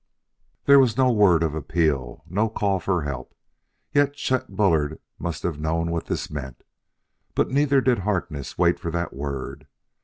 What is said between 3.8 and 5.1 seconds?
yet Chet Bullard